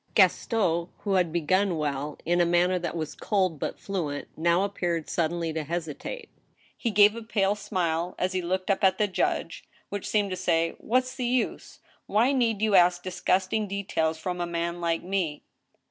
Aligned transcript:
Gaston, 0.15 0.87
who 1.01 1.13
had 1.13 1.31
begun 1.31 1.77
well, 1.77 2.17
in 2.25 2.41
a 2.41 2.43
manner 2.45 2.79
that 2.79 2.95
was 2.95 3.13
cold 3.13 3.59
but 3.59 3.77
fluent, 3.79 4.29
now 4.35 4.63
appeared 4.63 5.07
suddenly 5.07 5.53
to 5.53 5.63
hesitate. 5.63 6.27
He 6.75 6.89
gave 6.89 7.15
a 7.15 7.21
pale 7.21 7.53
smile 7.53 8.15
as 8.17 8.33
he 8.33 8.41
looked 8.41 8.71
up 8.71 8.83
at 8.83 8.97
the 8.97 9.07
judge, 9.07 9.63
which 9.89 10.07
seemed 10.09 10.31
to 10.31 10.35
say:" 10.35 10.73
What's 10.79 11.13
the 11.15 11.27
use? 11.27 11.81
why 12.07 12.31
need 12.31 12.63
you 12.63 12.73
ask 12.73 13.03
disgusting 13.03 13.67
de 13.67 13.83
tails 13.83 14.17
from 14.17 14.41
a 14.41 14.47
man 14.47 14.81
like 14.81 15.03
me? 15.03 15.43